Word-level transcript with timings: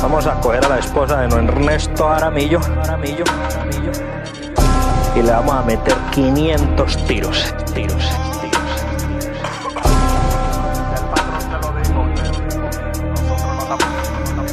Vamos 0.00 0.26
a 0.26 0.34
coger 0.40 0.64
a 0.64 0.68
la 0.68 0.78
esposa 0.78 1.20
de 1.20 1.28
don 1.28 1.48
Ernesto 1.48 2.08
Aramillo, 2.08 2.60
Aramillo, 2.82 3.24
Aramillo, 3.50 3.92
y 5.16 5.22
le 5.22 5.30
vamos 5.30 5.54
a 5.54 5.62
meter 5.62 5.94
500 6.12 7.06
tiros, 7.06 7.54
tiros, 7.74 8.14
tiros. 8.40 8.64
El 10.94 11.04
patrón 11.10 11.40
te 11.50 11.56
lo 11.66 11.72
dijo, 11.74 12.06
nosotros 12.06 12.54
no 14.36 14.46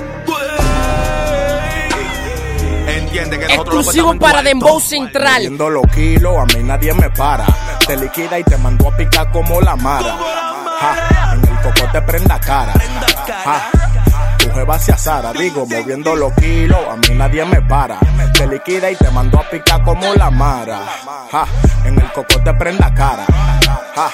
Entiende 2.92 3.40
que 3.40 3.48
nosotros 3.48 3.76
Exclusivo 3.76 4.14
lo 4.14 4.20
para 4.20 4.42
Dembow. 4.42 4.80
Central. 4.80 5.42
Viendo 5.42 5.70
los 5.70 5.86
kilos, 5.94 6.38
a 6.38 6.46
mí 6.46 6.64
nadie 6.64 6.94
me 6.96 7.10
para. 7.12 7.46
Te 7.86 7.96
liquida 7.96 8.40
y 8.40 8.44
te 8.44 8.58
mandó 8.58 8.90
a 8.90 8.98
picar 8.98 9.32
como 9.32 9.62
la 9.62 9.76
mara. 9.76 10.18
Ja, 10.80 11.34
en 11.34 11.40
el 11.40 11.62
cocote 11.62 12.02
prenda 12.02 12.40
cara. 12.40 12.74
Ja, 13.44 13.72
jeva 14.56 14.76
hacia 14.76 14.98
Sara, 14.98 15.34
digo, 15.34 15.66
moviendo 15.66 16.16
los 16.16 16.34
kilos, 16.34 16.80
a 16.90 16.96
mí 16.96 17.10
nadie 17.16 17.46
me 17.46 17.62
para. 17.62 18.00
Te 18.34 18.48
liquida 18.48 18.90
y 18.90 18.96
te 18.96 19.12
mandó 19.12 19.40
a 19.40 19.50
picar 19.50 19.84
como 19.84 20.14
la 20.16 20.32
mara. 20.32 20.80
Ja, 21.32 21.46
en 21.84 22.00
el 22.00 22.12
cocote 22.14 22.54
prenda 22.54 22.94
cara. 22.94 23.26
Ja, 23.96 24.10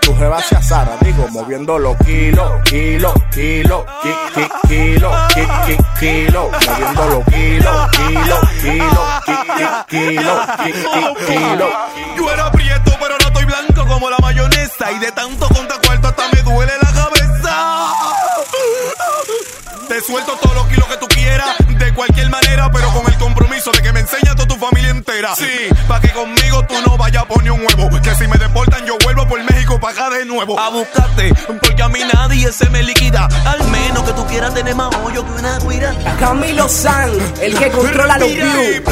tu 0.00 0.14
jeva 0.16 0.36
hacia 0.36 0.62
Sara, 0.62 0.96
digo, 1.00 1.26
moviendo 1.30 1.78
los 1.78 1.96
kilos, 1.98 2.62
kilos, 2.64 3.14
kilos, 3.32 3.84
ki, 4.02 4.10
ki, 4.34 4.68
kilos, 4.68 5.34
ki, 5.34 5.40
ki, 5.66 5.76
kilos, 5.98 6.46
moviendo 6.66 7.06
los 7.08 7.24
kilos, 7.24 7.90
kilos, 7.90 8.40
kilos, 8.60 9.08
ki, 9.24 9.32
ki, 9.56 9.66
kilos, 9.88 10.46
ki, 10.62 10.72
ki, 10.72 11.26
kilos. 11.26 11.70
Yo 12.16 12.30
era 12.30 12.50
prieto, 12.52 12.92
pero 13.00 13.16
no 13.18 13.26
estoy 13.26 13.44
blanco 13.46 13.86
como 13.86 14.10
la 14.10 14.18
mayonesa. 14.18 14.92
Y 14.92 14.98
de 14.98 15.12
tanto 15.12 15.43
Te 19.94 20.00
suelto 20.00 20.36
todos 20.42 20.56
los 20.56 20.66
kilos 20.66 20.88
que 20.88 20.96
tú 20.96 21.06
quieras, 21.06 21.54
de 21.68 21.94
cualquier 21.94 22.28
manera, 22.28 22.68
pero 22.72 22.92
con 22.92 23.06
el 23.06 23.16
compromiso 23.16 23.70
de 23.70 23.80
que 23.80 23.92
me 23.92 24.00
tu 24.00 24.23
familia 24.64 24.90
entera. 24.90 25.34
Sí, 25.36 25.68
pa' 25.88 26.00
que 26.00 26.10
conmigo 26.10 26.64
tú 26.66 26.74
no 26.86 26.96
vayas 26.96 27.22
a 27.22 27.26
poner 27.26 27.52
un 27.52 27.60
huevo. 27.60 28.00
Que 28.02 28.14
si 28.14 28.26
me 28.26 28.36
deportan, 28.36 28.84
yo 28.86 28.96
vuelvo 29.04 29.26
por 29.28 29.42
México 29.42 29.78
pa' 29.78 29.90
acá 29.90 30.10
de 30.10 30.24
nuevo. 30.24 30.58
A 30.58 30.70
buscarte, 30.70 31.32
porque 31.46 31.82
a 31.82 31.88
mí 31.88 32.00
nadie 32.12 32.50
se 32.52 32.68
me 32.70 32.82
liquida. 32.82 33.28
Al 33.46 33.62
menos 33.68 34.02
que 34.04 34.12
tú 34.12 34.26
quieras 34.26 34.54
tener 34.54 34.74
más 34.74 34.94
hoyo 35.04 35.24
que 35.24 35.32
una 35.32 35.58
guira. 35.58 35.94
Camilo 36.18 36.68
San, 36.68 37.10
el 37.40 37.58
que 37.58 37.70
controla 37.70 38.18
los 38.18 38.32
views. 38.32 38.82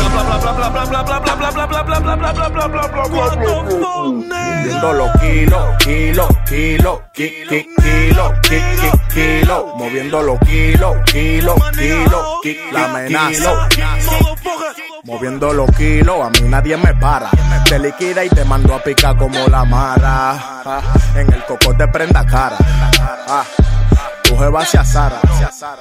Moviendo 4.28 4.93
los 4.93 5.11
kilos, 5.20 5.65
kilos, 5.84 6.28
kilos, 6.48 7.00
ki, 7.12 7.31
ki, 7.48 7.67
kilos, 7.83 8.33
ki, 8.43 8.56
ki, 8.81 9.15
kilos, 9.15 9.65
moviendo 9.77 10.23
los 10.23 10.39
kilos, 10.41 10.97
kilos, 11.06 11.56
kilos, 11.77 12.27
ki, 12.43 12.56
la 12.73 12.84
amenaza. 12.84 13.69
Moviendo 15.05 15.53
los 15.53 15.69
kilos, 15.72 16.25
a 16.25 16.31
mí 16.31 16.48
nadie 16.48 16.77
me 16.77 16.95
para. 16.95 17.28
Te 17.69 17.77
liquida 17.77 18.25
y 18.25 18.28
te 18.28 18.45
mando 18.45 18.72
a 18.72 18.78
picar 18.81 19.17
como 19.17 19.48
la 19.48 19.64
mara. 19.64 20.62
En 21.17 21.33
el 21.33 21.44
cocote 21.44 21.89
prenda 21.89 22.25
cara. 22.25 22.56
Ah, 23.28 23.44
jeva 24.43 24.61
hacia 24.61 24.85
Sara. 24.85 25.21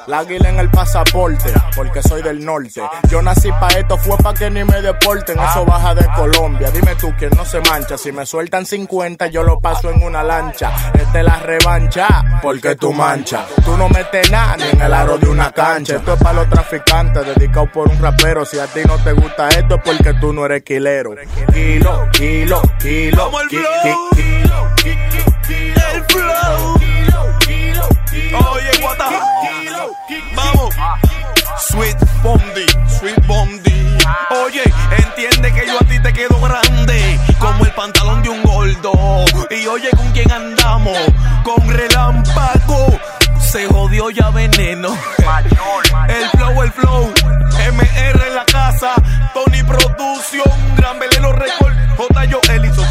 La 0.08 0.20
águila 0.20 0.50
en 0.50 0.60
el 0.60 0.70
pasaporte, 0.70 1.54
porque 1.76 2.02
soy 2.02 2.22
del 2.22 2.44
norte. 2.44 2.82
Yo 3.10 3.22
nací 3.22 3.50
pa' 3.52 3.68
esto, 3.70 3.98
fue 3.98 4.18
pa' 4.18 4.34
que 4.34 4.50
ni 4.50 4.64
me 4.64 4.82
deporten. 4.82 5.40
Eso 5.40 5.66
baja 5.66 5.94
de 5.96 6.06
Colombia. 6.16 6.70
Dime 6.72 6.96
tú 6.96 7.14
quién 7.18 7.32
no 7.36 7.46
se 7.46 7.60
mancha. 7.62 7.98
Si 7.98 8.12
me 8.12 8.26
sueltan 8.26 8.66
50, 8.66 9.28
yo 9.28 9.44
lo 9.44 9.60
paso 9.60 9.90
en 9.90 10.04
una 10.04 10.24
lancha. 10.24 10.72
Esta 10.94 11.20
es 11.20 11.26
la 11.26 11.40
revancha, 11.40 12.40
porque 12.42 12.76
tú 12.76 12.94
mancha. 12.94 13.46
Tú 13.64 13.76
no 13.78 13.88
metes 13.90 14.30
nada 14.32 14.58
ni 14.58 14.64
en 14.64 14.82
el 14.82 14.94
aro 14.94 15.18
de 15.18 15.30
una 15.30 15.52
cancha. 15.52 15.96
Esto 15.98 16.14
es 16.14 16.20
para 16.22 16.34
los 16.34 16.50
traficantes, 16.50 17.26
dedicado 17.36 17.72
por 17.72 17.88
un 17.90 18.00
rapero. 18.02 18.46
Si 18.46 18.60
a 18.60 18.68
ti 18.68 18.82
no 18.88 18.98
te 19.04 19.14
gusta 19.14 19.50
esto, 19.50 19.76
es 19.76 19.82
porque 19.84 20.14
tú 20.16 20.34
no 20.34 20.46
eres 20.46 20.64
quilero. 20.64 21.12
Kilo, 21.54 22.08
kilo, 22.12 22.62
kilo, 22.80 23.26
Como 23.26 23.42
el 23.42 23.48
ki- 23.50 23.58
flow. 23.58 24.10
ki- 24.14 24.22
kilo, 24.22 24.71
Bondi, 32.22 32.66
Sweet 32.88 33.26
Bondi. 33.26 33.98
Oye, 34.46 34.64
entiende 34.98 35.52
que 35.54 35.66
yo 35.66 35.78
a 35.80 35.86
ti 35.86 36.00
te 36.02 36.14
quedo 36.14 36.40
grande, 36.40 37.20
como 37.40 37.66
el 37.66 37.72
pantalón 37.72 38.22
de 38.22 38.30
un 38.30 38.42
gordo. 38.44 38.92
Y 39.50 39.66
oye, 39.68 39.90
¿con 39.96 40.12
quién 40.12 40.32
andamos? 40.32 40.98
Con 41.44 41.68
relámpago. 41.68 43.00
Se 43.40 43.68
jodió 43.68 44.10
ya 44.12 44.30
veneno. 44.30 44.96
El 46.08 46.30
flow, 46.30 46.62
el 46.62 46.72
flow. 46.72 47.14
MR 47.74 48.28
en 48.28 48.36
la 48.36 48.46
casa. 48.46 48.94
Tony 49.34 49.64
Production. 49.64 50.76
Gran 50.78 51.00
Velero 51.00 51.34
Record. 51.34 51.74
J. 51.98 52.26
Yo 52.26 52.40
Ellison. 52.50 52.86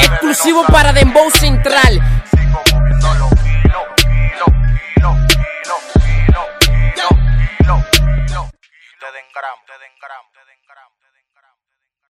Exclusivo 0.00 0.64
para 0.66 0.92
Dembow 0.92 1.30
Central. 1.30 2.17
encaramos. 9.38 10.32
Te 10.32 10.52
encaramos. 10.52 11.07